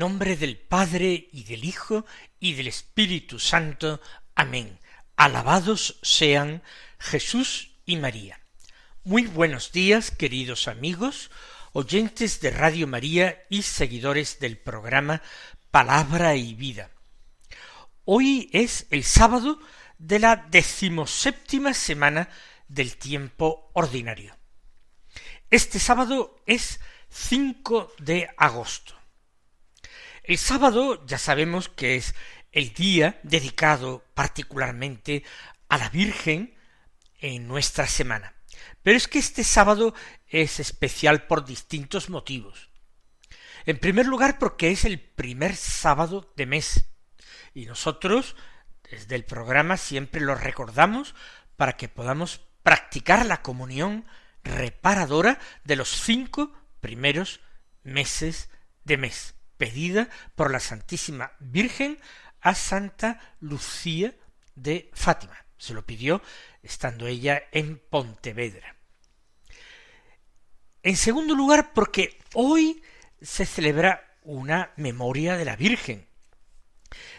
[0.00, 2.06] Nombre del Padre y del Hijo
[2.38, 4.00] y del Espíritu Santo.
[4.34, 4.78] Amén.
[5.14, 6.62] Alabados sean
[6.98, 8.40] Jesús y María.
[9.04, 11.30] Muy buenos días, queridos amigos,
[11.74, 15.20] oyentes de Radio María y seguidores del programa
[15.70, 16.90] Palabra y Vida.
[18.06, 19.60] Hoy es el sábado
[19.98, 22.30] de la decimoséptima semana
[22.68, 24.34] del tiempo ordinario.
[25.50, 28.99] Este sábado es 5 de agosto.
[30.22, 32.14] El sábado ya sabemos que es
[32.52, 35.24] el día dedicado particularmente
[35.68, 36.54] a la Virgen
[37.20, 38.34] en nuestra semana.
[38.82, 39.94] Pero es que este sábado
[40.26, 42.68] es especial por distintos motivos.
[43.66, 46.86] En primer lugar, porque es el primer sábado de mes.
[47.54, 48.36] Y nosotros,
[48.90, 51.14] desde el programa, siempre lo recordamos
[51.56, 54.06] para que podamos practicar la comunión
[54.44, 57.40] reparadora de los cinco primeros
[57.82, 58.50] meses
[58.84, 61.98] de mes pedida por la Santísima Virgen
[62.40, 64.14] a Santa Lucía
[64.54, 65.36] de Fátima.
[65.58, 66.22] Se lo pidió
[66.62, 68.74] estando ella en Pontevedra.
[70.82, 72.82] En segundo lugar, porque hoy
[73.20, 76.06] se celebra una memoria de la Virgen.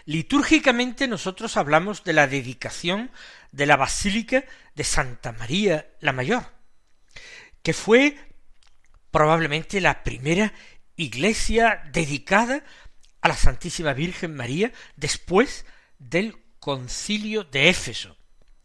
[0.06, 3.12] Litúrgicamente nosotros hablamos de la dedicación
[3.52, 6.44] de la Basílica de Santa María la Mayor,
[7.62, 8.18] que fue
[9.12, 10.54] probablemente la primera
[11.02, 12.64] iglesia dedicada
[13.22, 15.66] a la Santísima Virgen María después
[16.00, 18.18] del concilio de Éfeso,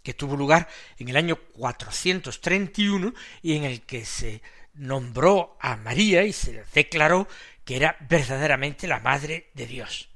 [0.02, 4.42] que tuvo lugar en el año 431 y en el que se
[4.74, 7.26] nombró a María y se declaró
[7.64, 10.10] que era verdaderamente la Madre de Dios.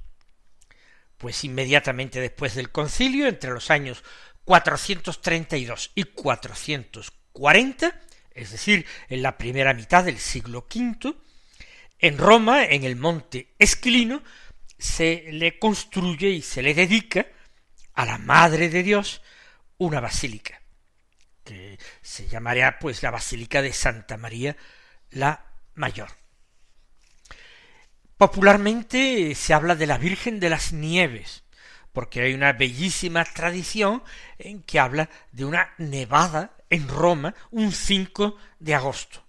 [1.17, 4.03] Pues inmediatamente después del concilio, entre los años
[4.45, 7.99] 432 y 440,
[8.31, 11.15] es decir, en la primera mitad del siglo V,
[12.01, 14.23] en Roma, en el monte Esquilino,
[14.77, 17.27] se le construye y se le dedica
[17.93, 19.21] a la Madre de Dios
[19.77, 20.61] una basílica,
[21.43, 24.57] que se llamaría pues la Basílica de Santa María
[25.11, 25.45] la
[25.75, 26.09] Mayor.
[28.17, 31.43] Popularmente se habla de la Virgen de las Nieves,
[31.93, 34.03] porque hay una bellísima tradición
[34.37, 39.23] en que habla de una nevada en Roma un 5 de agosto,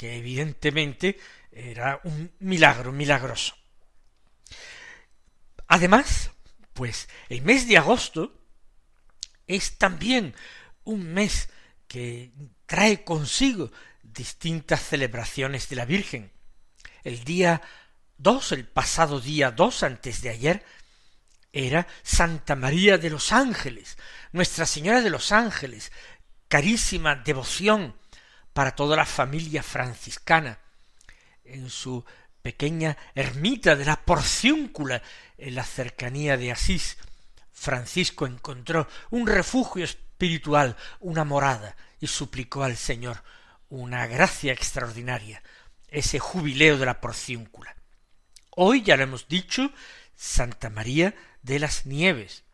[0.00, 1.20] que evidentemente
[1.52, 3.54] era un milagro milagroso.
[5.66, 6.30] Además,
[6.72, 8.32] pues el mes de agosto
[9.46, 10.34] es también
[10.84, 11.50] un mes
[11.86, 12.32] que
[12.64, 13.72] trae consigo
[14.02, 16.32] distintas celebraciones de la Virgen.
[17.04, 17.60] El día
[18.16, 20.64] dos, el pasado día dos, antes de ayer,
[21.52, 23.98] era Santa María de los Ángeles,
[24.32, 25.92] Nuestra Señora de los Ángeles,
[26.48, 28.00] carísima devoción
[28.52, 30.58] para toda la familia franciscana,
[31.44, 32.04] en su
[32.42, 35.02] pequeña ermita de la Porciúncula,
[35.38, 36.96] en la cercanía de Asís,
[37.52, 43.22] Francisco encontró un refugio espiritual, una morada, y suplicó al Señor
[43.68, 45.42] una gracia extraordinaria,
[45.88, 47.76] ese jubileo de la Porciúncula.
[48.50, 49.70] Hoy, ya lo hemos dicho,
[50.16, 52.44] Santa María de las Nieves.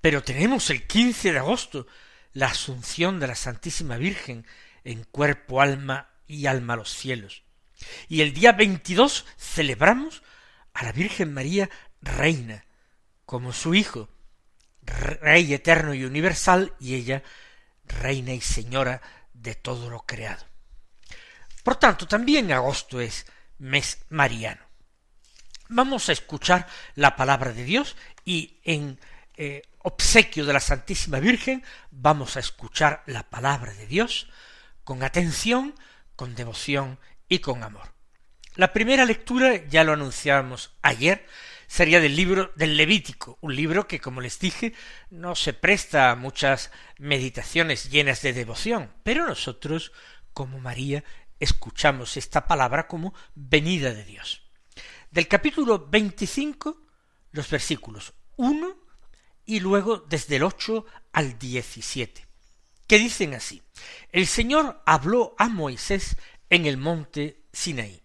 [0.00, 1.86] Pero tenemos el quince de agosto
[2.32, 4.46] la Asunción de la Santísima Virgen
[4.84, 7.42] en cuerpo, alma y alma a los cielos.
[8.08, 10.22] Y el día 22 celebramos
[10.74, 11.70] a la Virgen María
[12.02, 12.64] Reina,
[13.24, 14.08] como su Hijo,
[14.82, 17.22] Rey eterno y universal, y ella
[17.84, 19.00] Reina y Señora
[19.32, 20.44] de todo lo creado.
[21.62, 23.26] Por tanto, también agosto es
[23.58, 24.62] mes mariano.
[25.68, 28.98] Vamos a escuchar la palabra de Dios y en
[29.36, 34.28] eh, obsequio de la Santísima Virgen vamos a escuchar la palabra de Dios
[34.90, 35.76] con atención,
[36.16, 36.98] con devoción
[37.28, 37.94] y con amor.
[38.56, 41.28] La primera lectura, ya lo anunciábamos ayer,
[41.68, 44.74] sería del libro del Levítico, un libro que, como les dije,
[45.08, 49.92] no se presta a muchas meditaciones llenas de devoción, pero nosotros,
[50.32, 51.04] como María,
[51.38, 54.42] escuchamos esta palabra como venida de Dios.
[55.12, 56.82] Del capítulo 25,
[57.30, 58.76] los versículos 1
[59.46, 62.29] y luego desde el 8 al 17,
[62.90, 63.62] que dicen así,
[64.10, 66.16] El Señor habló a Moisés
[66.48, 68.02] en el monte Sinaí.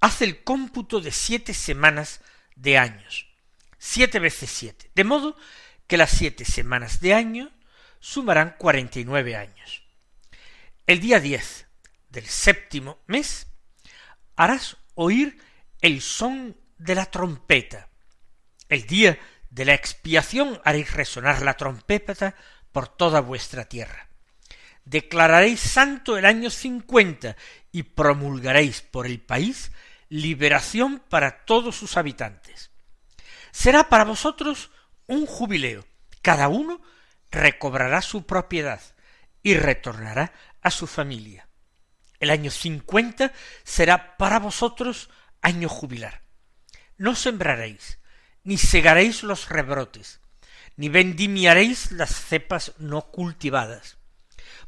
[0.00, 2.20] Hace el cómputo de siete semanas
[2.56, 3.28] de años,
[3.78, 5.36] siete veces siete, de modo
[5.86, 7.52] que las siete semanas de año
[8.00, 9.84] sumarán cuarenta y nueve años.
[10.88, 11.68] El día diez
[12.08, 13.46] del séptimo mes
[14.34, 15.40] harás oír
[15.82, 17.90] el son de la trompeta.
[18.68, 19.20] El día
[19.50, 22.34] de la expiación haréis resonar la trompeta
[22.74, 24.08] por toda vuestra tierra.
[24.84, 27.36] Declararéis santo el año cincuenta
[27.70, 29.70] y promulgaréis por el país
[30.08, 32.72] liberación para todos sus habitantes.
[33.52, 34.72] Será para vosotros
[35.06, 35.86] un jubileo.
[36.20, 36.82] Cada uno
[37.30, 38.80] recobrará su propiedad
[39.40, 41.48] y retornará a su familia.
[42.18, 43.32] El año cincuenta
[43.62, 45.10] será para vosotros
[45.42, 46.22] año jubilar.
[46.96, 48.00] No sembraréis,
[48.42, 50.20] ni segaréis los rebrotes,
[50.76, 53.98] ni vendimiaréis las cepas no cultivadas,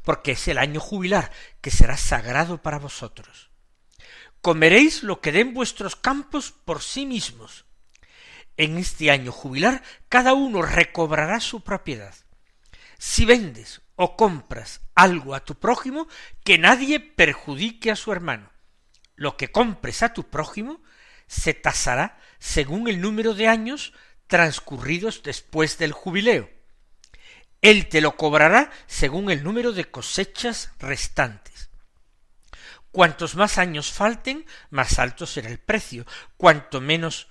[0.03, 1.31] porque es el año jubilar
[1.61, 3.49] que será sagrado para vosotros.
[4.41, 7.65] Comeréis lo que den vuestros campos por sí mismos.
[8.55, 12.15] En este año jubilar cada uno recobrará su propiedad.
[12.97, 16.07] Si vendes o compras algo a tu prójimo,
[16.43, 18.51] que nadie perjudique a su hermano.
[19.15, 20.81] Lo que compres a tu prójimo
[21.27, 23.93] se tasará según el número de años
[24.27, 26.49] transcurridos después del jubileo.
[27.61, 31.69] Él te lo cobrará según el número de cosechas restantes.
[32.91, 37.27] Cuantos más años falten, más alto será el precio, cuanto menos,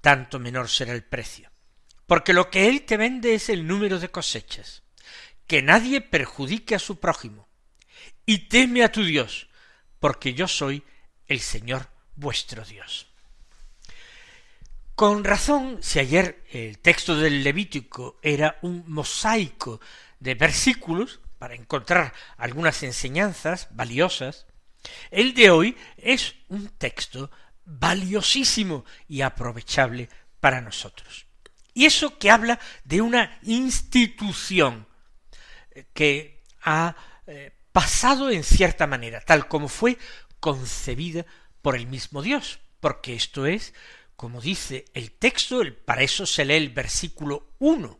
[0.00, 1.50] tanto menor será el precio.
[2.06, 4.82] Porque lo que él te vende es el número de cosechas.
[5.46, 7.48] Que nadie perjudique a su prójimo.
[8.26, 9.48] Y teme a tu Dios,
[9.98, 10.84] porque yo soy
[11.26, 13.09] el Señor vuestro Dios.
[15.00, 19.80] Con razón, si ayer el texto del Levítico era un mosaico
[20.18, 24.44] de versículos para encontrar algunas enseñanzas valiosas,
[25.10, 27.30] el de hoy es un texto
[27.64, 31.24] valiosísimo y aprovechable para nosotros.
[31.72, 34.86] Y eso que habla de una institución
[35.94, 36.94] que ha
[37.26, 39.96] eh, pasado en cierta manera, tal como fue
[40.40, 41.24] concebida
[41.62, 43.72] por el mismo Dios, porque esto es,
[44.20, 47.98] como dice el texto, el, para eso se lee el versículo uno.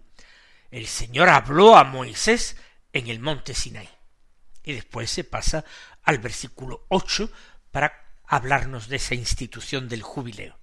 [0.70, 2.58] El Señor habló a Moisés
[2.92, 3.88] en el monte Sinai.
[4.62, 5.64] Y después se pasa
[6.02, 7.30] al versículo ocho
[7.70, 10.58] para hablarnos de esa institución del jubileo.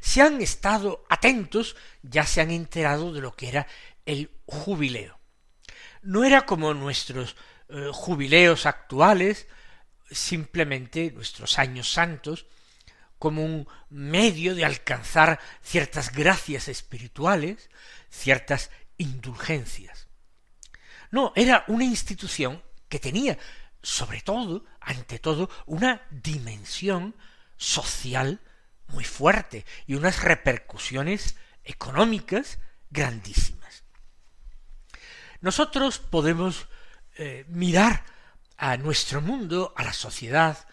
[0.00, 3.66] Si han estado atentos, ya se han enterado de lo que era
[4.04, 5.18] el jubileo.
[6.02, 7.36] No era como nuestros
[7.70, 9.48] eh, jubileos actuales,
[10.10, 12.44] simplemente nuestros años santos
[13.18, 17.70] como un medio de alcanzar ciertas gracias espirituales,
[18.10, 20.08] ciertas indulgencias.
[21.10, 23.38] No, era una institución que tenía,
[23.82, 27.14] sobre todo, ante todo, una dimensión
[27.56, 28.40] social
[28.88, 32.58] muy fuerte y unas repercusiones económicas
[32.90, 33.84] grandísimas.
[35.40, 36.68] Nosotros podemos
[37.16, 38.04] eh, mirar
[38.56, 40.66] a nuestro mundo, a la sociedad,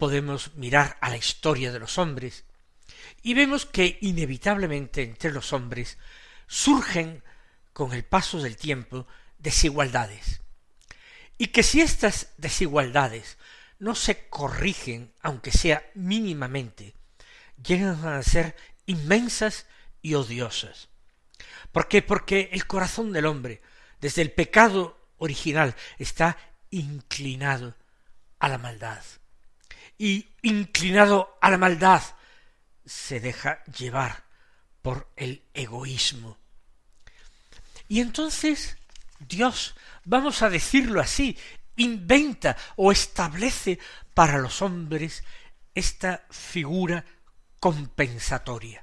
[0.00, 2.44] podemos mirar a la historia de los hombres,
[3.22, 5.98] y vemos que inevitablemente entre los hombres
[6.48, 7.22] surgen
[7.72, 9.06] con el paso del tiempo
[9.38, 10.40] desigualdades,
[11.38, 13.38] y que si estas desigualdades
[13.78, 16.94] no se corrigen, aunque sea mínimamente,
[17.62, 19.66] llegan a ser inmensas
[20.02, 20.88] y odiosas.
[21.72, 22.02] ¿Por qué?
[22.02, 23.62] Porque el corazón del hombre,
[24.00, 26.36] desde el pecado original, está
[26.70, 27.76] inclinado
[28.38, 29.02] a la maldad.
[30.00, 32.02] Y inclinado a la maldad
[32.86, 34.24] se deja llevar
[34.80, 36.38] por el egoísmo.
[37.86, 38.78] Y entonces
[39.18, 41.36] Dios, vamos a decirlo así,
[41.76, 43.78] inventa o establece
[44.14, 45.22] para los hombres
[45.74, 47.04] esta figura
[47.58, 48.82] compensatoria.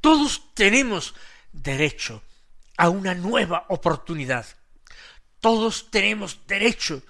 [0.00, 1.14] Todos tenemos
[1.52, 2.24] derecho
[2.76, 4.44] a una nueva oportunidad.
[5.38, 7.00] Todos tenemos derecho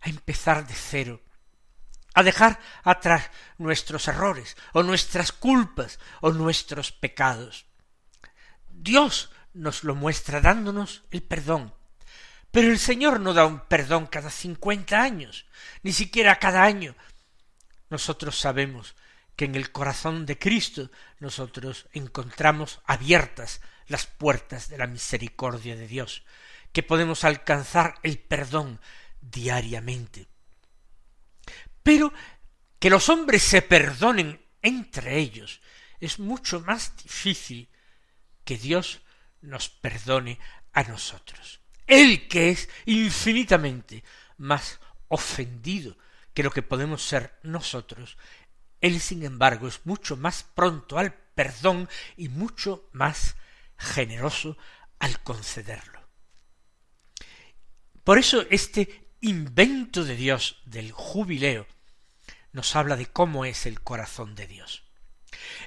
[0.00, 1.20] a empezar de cero,
[2.14, 7.66] a dejar atrás nuestros errores, o nuestras culpas, o nuestros pecados.
[8.70, 11.74] Dios nos lo muestra dándonos el perdón.
[12.50, 15.46] Pero el Señor no da un perdón cada cincuenta años,
[15.82, 16.96] ni siquiera cada año.
[17.90, 18.94] Nosotros sabemos
[19.36, 25.86] que en el corazón de Cristo nosotros encontramos abiertas las puertas de la misericordia de
[25.86, 26.24] Dios,
[26.72, 28.80] que podemos alcanzar el perdón
[29.20, 30.26] diariamente.
[31.82, 32.12] Pero
[32.78, 35.60] que los hombres se perdonen entre ellos
[36.00, 37.68] es mucho más difícil
[38.44, 39.00] que Dios
[39.40, 40.38] nos perdone
[40.72, 41.60] a nosotros.
[41.86, 44.04] Él que es infinitamente
[44.36, 45.96] más ofendido
[46.34, 48.16] que lo que podemos ser nosotros,
[48.80, 53.36] Él sin embargo es mucho más pronto al perdón y mucho más
[53.76, 54.56] generoso
[54.98, 56.08] al concederlo.
[58.04, 61.66] Por eso este invento de Dios del jubileo
[62.52, 64.84] nos habla de cómo es el corazón de Dios.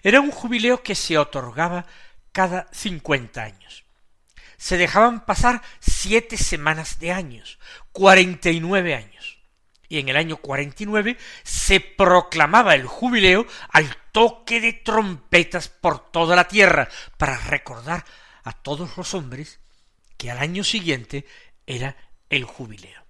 [0.04, 1.86] Era un jubileo que se otorgaba
[2.32, 3.84] cada cincuenta años.
[4.58, 7.60] Se dejaban pasar siete semanas de años,
[7.92, 9.40] cuarenta y nueve años.
[9.90, 15.68] Y en el año cuarenta y nueve se proclamaba el jubileo al toque de trompetas
[15.68, 18.06] por toda la tierra, para recordar
[18.44, 19.60] a todos los hombres
[20.18, 21.26] que al año siguiente
[21.66, 21.96] era
[22.30, 23.01] el jubileo.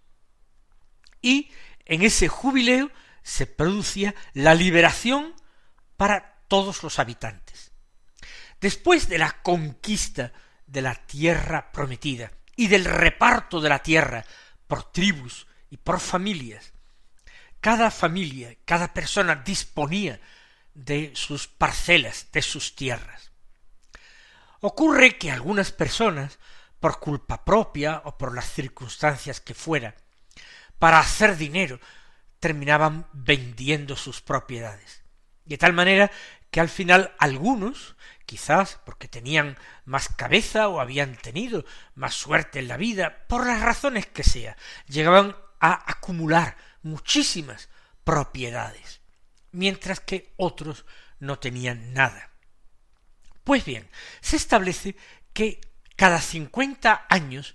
[1.22, 1.52] Y
[1.86, 2.92] en ese jubileo
[3.24, 5.36] se producía la liberación
[5.98, 7.72] para todos los habitantes.
[8.60, 10.32] Después de la conquista
[10.66, 14.26] de la tierra prometida y del reparto de la tierra
[14.68, 16.74] por tribus y por familias,
[17.60, 20.20] cada familia, cada persona disponía
[20.74, 23.32] de sus parcelas, de sus tierras.
[24.62, 26.40] Ocurre que algunas personas,
[26.80, 29.96] por culpa propia o por las circunstancias que fuera,
[30.82, 31.80] para hacer dinero,
[32.40, 35.04] terminaban vendiendo sus propiedades.
[35.46, 36.10] De tal manera
[36.50, 37.96] que al final algunos,
[38.26, 43.62] quizás porque tenían más cabeza o habían tenido más suerte en la vida, por las
[43.62, 44.58] razones que sea,
[44.88, 47.70] llegaban a acumular muchísimas
[48.04, 49.02] propiedades,
[49.52, 50.86] mientras que otros
[51.20, 52.32] no tenían nada.
[53.44, 53.88] Pues bien,
[54.20, 54.96] se establece
[55.32, 55.62] que
[55.96, 57.54] cada cincuenta años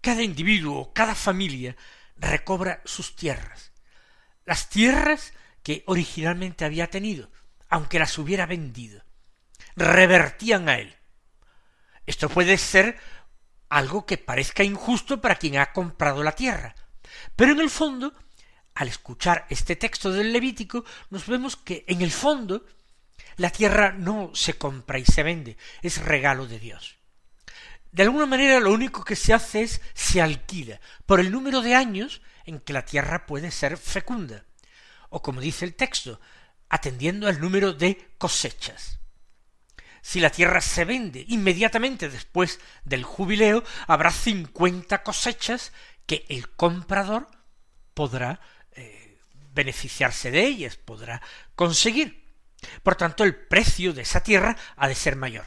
[0.00, 1.76] cada individuo, cada familia
[2.22, 3.72] recobra sus tierras,
[4.46, 7.30] las tierras que originalmente había tenido,
[7.68, 9.02] aunque las hubiera vendido,
[9.76, 10.96] revertían a él.
[12.06, 12.98] Esto puede ser
[13.68, 16.74] algo que parezca injusto para quien ha comprado la tierra,
[17.36, 18.14] pero en el fondo,
[18.74, 22.64] al escuchar este texto del Levítico, nos vemos que en el fondo
[23.36, 27.01] la tierra no se compra y se vende, es regalo de Dios.
[27.92, 31.74] De alguna manera lo único que se hace es se alquila por el número de
[31.74, 34.46] años en que la tierra puede ser fecunda,
[35.10, 36.18] o como dice el texto,
[36.70, 38.98] atendiendo al número de cosechas.
[40.00, 45.72] Si la tierra se vende inmediatamente después del jubileo, habrá cincuenta cosechas
[46.06, 47.28] que el comprador
[47.92, 48.40] podrá
[48.72, 49.18] eh,
[49.52, 51.20] beneficiarse de ellas, podrá
[51.54, 52.24] conseguir.
[52.82, 55.46] Por tanto, el precio de esa tierra ha de ser mayor.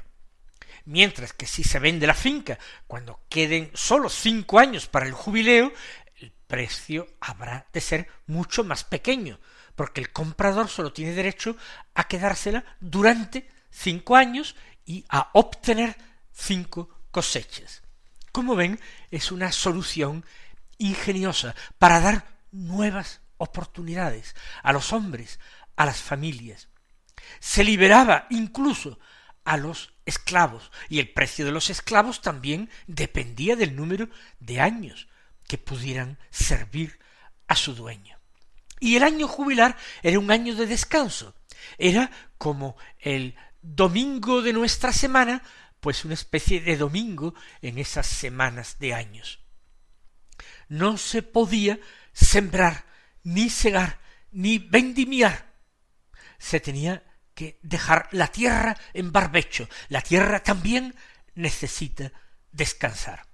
[0.85, 5.73] Mientras que si se vende la finca cuando queden solo cinco años para el jubileo,
[6.17, 9.39] el precio habrá de ser mucho más pequeño,
[9.75, 11.57] porque el comprador solo tiene derecho
[11.95, 15.97] a quedársela durante cinco años y a obtener
[16.31, 17.81] cinco cosechas.
[18.31, 20.23] Como ven, es una solución
[20.77, 25.39] ingeniosa para dar nuevas oportunidades a los hombres,
[25.75, 26.67] a las familias.
[27.39, 28.99] Se liberaba incluso
[29.45, 34.09] a los esclavos, y el precio de los esclavos también dependía del número
[34.39, 35.07] de años
[35.47, 36.99] que pudieran servir
[37.47, 38.17] a su dueño.
[38.79, 41.35] Y el año jubilar era un año de descanso,
[41.77, 45.41] era como el domingo de nuestra semana,
[45.79, 49.39] pues una especie de domingo en esas semanas de años.
[50.67, 51.79] No se podía
[52.11, 52.85] sembrar,
[53.23, 53.99] ni segar,
[54.31, 55.53] ni vendimiar.
[56.37, 57.03] Se tenía
[57.35, 59.67] que dejar la tierra en barbecho.
[59.89, 60.95] La tierra también
[61.35, 62.11] necesita
[62.51, 63.27] descansar.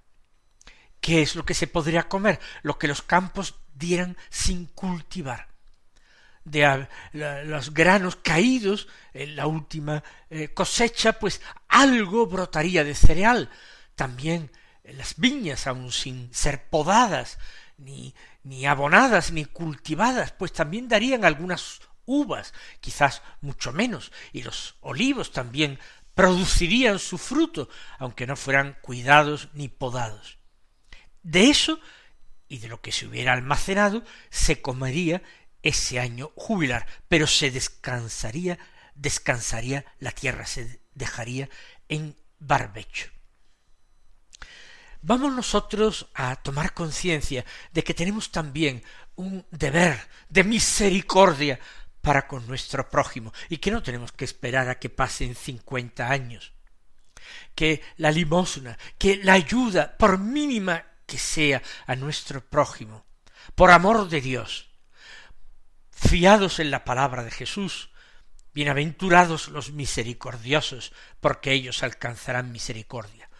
[1.00, 2.38] ¿Qué es lo que se podría comer?
[2.62, 5.48] Lo que los campos dieran sin cultivar.
[6.44, 13.48] De los granos caídos en la última eh, cosecha, pues algo brotaría de cereal.
[13.94, 14.50] También
[14.82, 17.38] las viñas, aun sin ser podadas,
[17.78, 24.76] ni, ni abonadas, ni cultivadas, pues también darían algunas uvas, quizás mucho menos, y los
[24.80, 25.78] olivos también
[26.14, 27.68] producirían su fruto,
[27.98, 30.38] aunque no fueran cuidados ni podados.
[31.22, 31.80] De eso
[32.48, 35.22] y de lo que se hubiera almacenado se comería
[35.62, 38.58] ese año jubilar, pero se descansaría,
[38.94, 41.48] descansaría la tierra, se dejaría
[41.88, 43.08] en barbecho.
[45.00, 48.84] Vamos nosotros a tomar conciencia de que tenemos también
[49.16, 51.58] un deber de misericordia
[52.02, 56.52] para con nuestro prójimo y que no tenemos que esperar a que pasen cincuenta años.
[57.54, 63.06] Que la limosna, que la ayuda, por mínima que sea a nuestro prójimo,
[63.54, 64.68] por amor de Dios,
[65.90, 67.90] fiados en la palabra de Jesús,
[68.52, 73.30] bienaventurados los misericordiosos, porque ellos alcanzarán misericordia.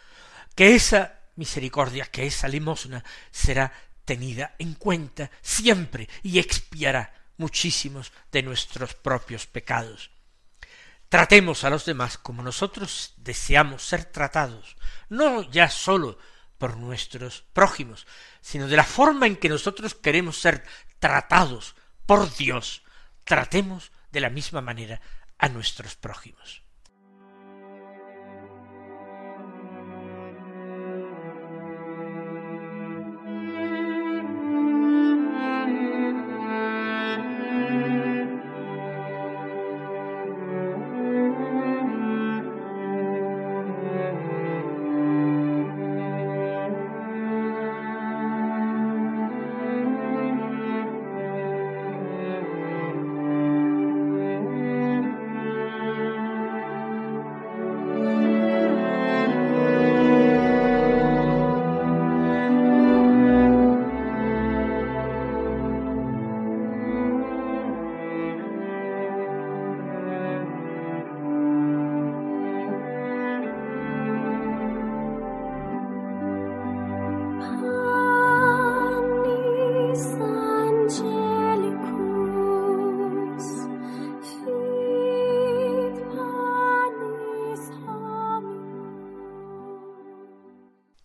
[0.55, 3.73] Que esa misericordia, que esa limosna será
[4.05, 10.11] tenida en cuenta siempre y expiará muchísimos de nuestros propios pecados.
[11.09, 14.77] Tratemos a los demás como nosotros deseamos ser tratados,
[15.09, 16.19] no ya sólo
[16.57, 18.07] por nuestros prójimos,
[18.41, 20.65] sino de la forma en que nosotros queremos ser
[21.01, 21.75] tratados
[22.07, 22.83] por Dios.
[23.25, 25.01] Tratemos de la misma manera
[25.39, 26.62] a nuestros prójimos.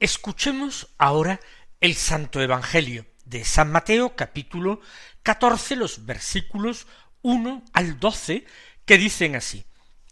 [0.08, 1.42] Escuchemos ahora
[1.82, 4.80] el Santo Evangelio de San Mateo capítulo
[5.22, 6.88] catorce los versículos
[7.24, 8.46] uno al doce
[8.86, 9.66] que dicen así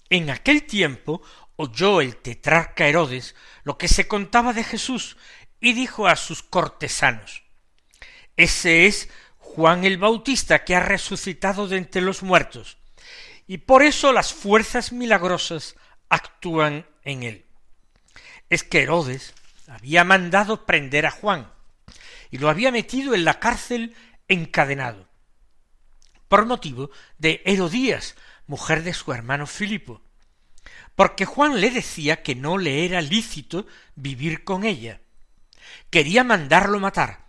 [0.10, 1.22] En aquel tiempo
[1.56, 5.16] oyó el tetrarca Herodes lo que se contaba de Jesús
[5.62, 7.44] y dijo a sus cortesanos
[8.36, 12.80] Ese es Juan el Bautista que ha resucitado de entre los muertos,
[13.48, 15.78] y por eso las fuerzas milagrosas
[16.10, 17.46] actúan en él.
[18.50, 19.34] Es que Herodes
[19.68, 21.52] había mandado prender a Juan
[22.32, 23.96] y lo había metido en la cárcel
[24.28, 25.08] encadenado
[26.28, 28.16] por motivo de Herodías,
[28.48, 30.02] mujer de su hermano Filipo,
[30.96, 35.00] porque Juan le decía que no le era lícito vivir con ella.
[35.90, 37.28] Quería mandarlo matar,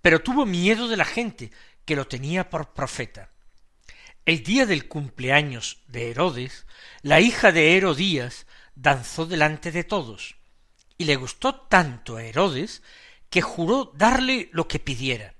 [0.00, 1.50] pero tuvo miedo de la gente
[1.84, 3.30] que lo tenía por profeta.
[4.24, 6.66] El día del cumpleaños de Herodes,
[7.02, 10.37] la hija de Herodías danzó delante de todos,
[10.98, 12.82] y le gustó tanto a Herodes
[13.30, 15.34] que juró darle lo que pidiera.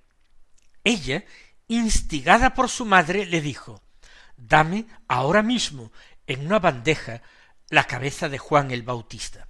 [0.84, 1.24] Ella,
[1.66, 3.82] instigada por su madre, le dijo
[4.36, 5.92] Dame ahora mismo
[6.26, 7.22] en una bandeja
[7.70, 9.48] la cabeza de Juan el Bautista.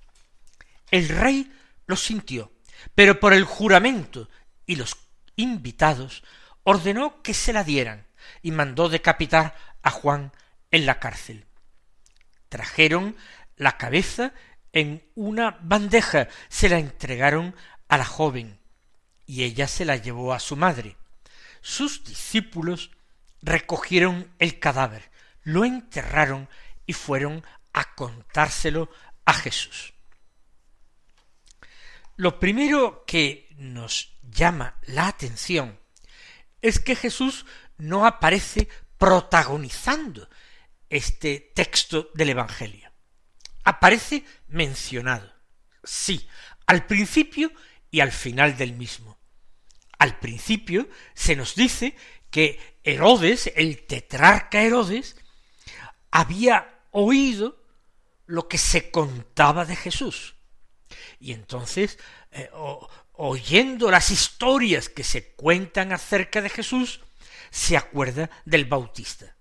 [0.90, 1.52] El rey
[1.86, 2.52] lo sintió,
[2.94, 4.28] pero por el juramento
[4.66, 4.96] y los
[5.36, 6.24] invitados
[6.64, 8.06] ordenó que se la dieran
[8.42, 10.32] y mandó decapitar a Juan
[10.70, 11.46] en la cárcel.
[12.48, 13.16] Trajeron
[13.56, 14.32] la cabeza
[14.72, 17.54] en una bandeja se la entregaron
[17.88, 18.60] a la joven
[19.26, 20.96] y ella se la llevó a su madre.
[21.60, 22.90] Sus discípulos
[23.42, 25.10] recogieron el cadáver,
[25.42, 26.48] lo enterraron
[26.86, 28.90] y fueron a contárselo
[29.24, 29.94] a Jesús.
[32.16, 35.78] Lo primero que nos llama la atención
[36.62, 40.28] es que Jesús no aparece protagonizando
[40.90, 42.87] este texto del Evangelio
[43.68, 45.30] aparece mencionado.
[45.84, 46.26] Sí,
[46.66, 47.52] al principio
[47.90, 49.18] y al final del mismo.
[49.98, 51.94] Al principio se nos dice
[52.30, 55.16] que Herodes, el tetrarca Herodes,
[56.10, 57.62] había oído
[58.24, 60.36] lo que se contaba de Jesús.
[61.20, 61.98] Y entonces,
[62.30, 62.50] eh,
[63.12, 67.00] oyendo las historias que se cuentan acerca de Jesús,
[67.50, 69.36] se acuerda del Bautista.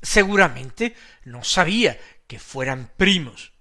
[0.00, 3.53] Seguramente no sabía que fueran primos,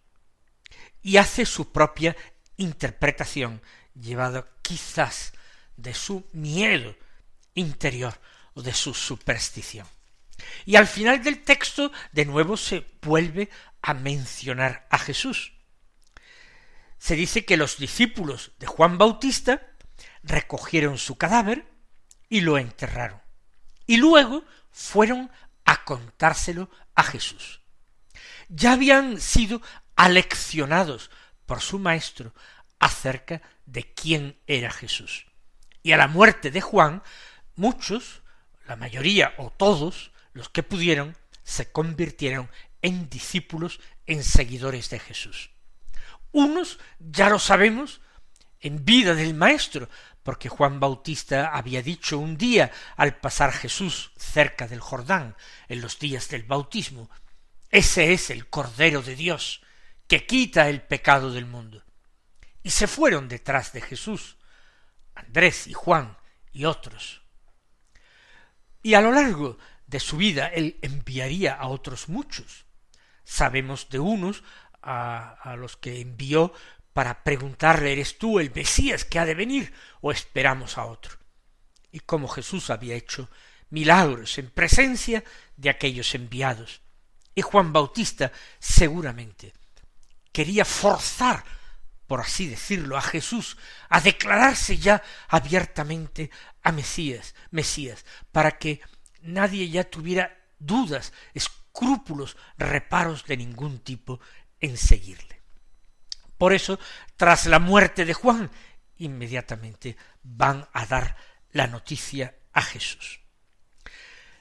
[1.03, 2.15] y hace su propia
[2.57, 3.61] interpretación,
[3.93, 5.33] llevado quizás
[5.77, 6.95] de su miedo
[7.53, 8.19] interior
[8.53, 9.85] o de su superstición.
[10.65, 13.49] Y al final del texto de nuevo se vuelve
[13.81, 15.53] a mencionar a Jesús.
[16.97, 19.61] Se dice que los discípulos de Juan Bautista
[20.23, 21.67] recogieron su cadáver
[22.29, 23.21] y lo enterraron.
[23.85, 25.29] Y luego fueron
[25.65, 27.61] a contárselo a Jesús.
[28.47, 29.61] Ya habían sido
[29.95, 31.11] aleccionados
[31.45, 32.33] por su maestro
[32.79, 35.25] acerca de quién era Jesús.
[35.81, 37.03] Y a la muerte de Juan,
[37.55, 38.21] muchos,
[38.67, 42.49] la mayoría o todos, los que pudieron, se convirtieron
[42.81, 45.51] en discípulos, en seguidores de Jesús.
[46.31, 48.01] Unos, ya lo sabemos,
[48.59, 49.89] en vida del Maestro,
[50.23, 55.35] porque Juan Bautista había dicho un día al pasar Jesús cerca del Jordán,
[55.67, 57.09] en los días del bautismo,
[57.73, 59.61] ese es el Cordero de Dios,
[60.07, 61.83] que quita el pecado del mundo.
[62.61, 64.37] Y se fueron detrás de Jesús,
[65.15, 66.17] Andrés y Juan
[66.51, 67.21] y otros.
[68.81, 72.65] Y a lo largo de su vida él enviaría a otros muchos.
[73.23, 74.43] Sabemos de unos
[74.81, 76.53] a, a los que envió
[76.93, 81.17] para preguntarle ¿eres tú el Mesías que ha de venir o esperamos a otro?
[81.91, 83.29] Y como Jesús había hecho
[83.69, 85.23] milagros en presencia
[85.57, 86.81] de aquellos enviados.
[87.35, 89.53] Y Juan Bautista seguramente
[90.33, 91.45] quería forzar,
[92.07, 96.29] por así decirlo, a Jesús a declararse ya abiertamente
[96.61, 98.81] a Mesías, Mesías, para que
[99.21, 104.19] nadie ya tuviera dudas, escrúpulos, reparos de ningún tipo
[104.59, 105.41] en seguirle.
[106.37, 106.77] Por eso,
[107.15, 108.51] tras la muerte de Juan,
[108.97, 111.15] inmediatamente van a dar
[111.51, 113.21] la noticia a Jesús.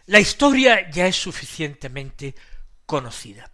[0.06, 2.34] La historia ya es suficientemente
[2.86, 3.52] conocida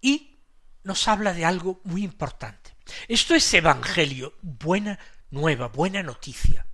[0.00, 0.37] y
[0.84, 2.76] nos habla de algo muy importante.
[3.08, 4.98] Esto es Evangelio, buena
[5.30, 6.66] nueva, buena noticia.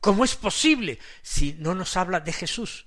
[0.00, 2.86] ¿Cómo es posible si no nos habla de Jesús?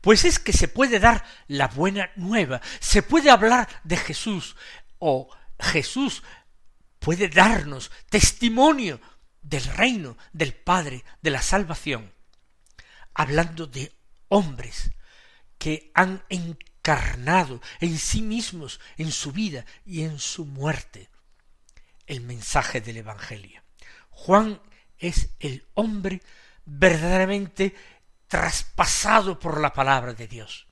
[0.00, 4.56] Pues es que se puede dar la buena nueva, se puede hablar de Jesús,
[4.98, 6.22] o Jesús
[6.98, 9.00] puede darnos testimonio
[9.42, 12.12] del reino del Padre, de la salvación,
[13.14, 13.92] hablando de
[14.28, 14.90] hombres
[15.58, 16.24] que han
[16.86, 21.10] encarnado en sí mismos, en su vida y en su muerte,
[22.06, 23.60] el mensaje del Evangelio.
[24.10, 24.60] Juan
[24.98, 26.22] es el hombre
[26.64, 27.74] verdaderamente
[28.28, 30.68] traspasado por la palabra de Dios.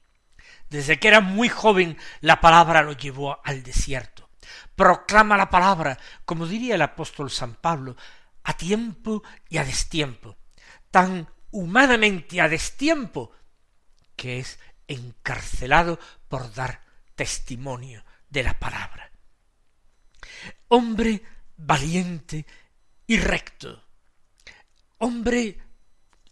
[0.70, 4.30] Desde que era muy joven la palabra lo llevó al desierto.
[4.76, 7.96] Proclama la palabra, como diría el apóstol San Pablo,
[8.44, 10.36] a tiempo y a destiempo,
[10.92, 13.32] tan humanamente a destiempo
[14.14, 16.82] que es encarcelado por dar
[17.14, 19.10] testimonio de la palabra.
[20.68, 21.22] Hombre
[21.56, 22.46] valiente
[23.06, 23.84] y recto,
[24.98, 25.58] hombre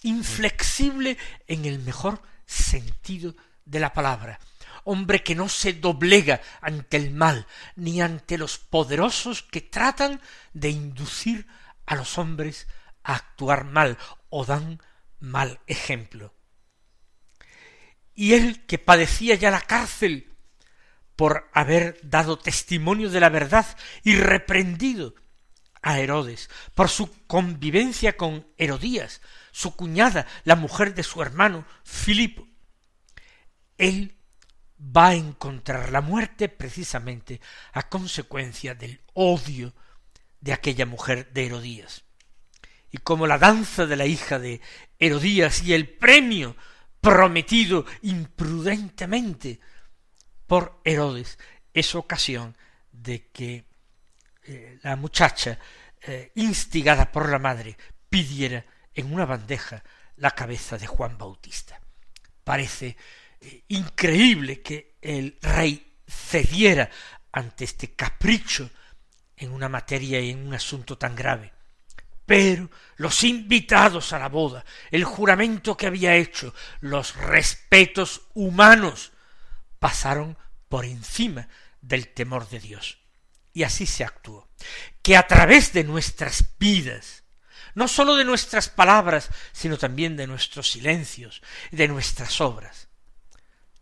[0.02, 3.34] inflexible en el mejor sentido
[3.64, 4.40] de la palabra,
[4.84, 10.20] hombre que no se doblega ante el mal, ni ante los poderosos que tratan
[10.52, 11.46] de inducir
[11.86, 12.66] a los hombres
[13.04, 14.80] a actuar mal o dan
[15.20, 16.34] mal ejemplo.
[18.14, 20.32] Y él que padecía ya la cárcel
[21.16, 23.66] por haber dado testimonio de la verdad
[24.02, 25.14] y reprendido
[25.82, 29.20] a Herodes por su convivencia con Herodías,
[29.50, 32.46] su cuñada, la mujer de su hermano Filipo.
[33.78, 34.16] Él
[34.80, 37.40] va a encontrar la muerte precisamente
[37.72, 39.74] a consecuencia del odio
[40.40, 42.04] de aquella mujer de Herodías.
[42.90, 44.60] Y como la danza de la hija de
[44.98, 46.56] Herodías y el premio
[47.02, 49.58] prometido imprudentemente
[50.46, 51.36] por Herodes
[51.74, 52.56] es ocasión
[52.92, 53.64] de que
[54.44, 55.58] eh, la muchacha,
[56.00, 57.76] eh, instigada por la madre,
[58.08, 59.82] pidiera en una bandeja
[60.16, 61.80] la cabeza de Juan Bautista.
[62.44, 62.96] Parece
[63.40, 66.88] eh, increíble que el rey cediera
[67.32, 68.70] ante este capricho
[69.36, 71.52] en una materia y en un asunto tan grave.
[72.26, 79.12] Pero los invitados a la boda, el juramento que había hecho, los respetos humanos,
[79.78, 81.48] pasaron por encima
[81.80, 82.98] del temor de Dios.
[83.52, 84.48] Y así se actuó.
[85.02, 87.24] Que a través de nuestras vidas,
[87.74, 92.88] no sólo de nuestras palabras, sino también de nuestros silencios, de nuestras obras,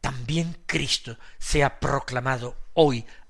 [0.01, 3.05] también Cristo sea proclamado hoy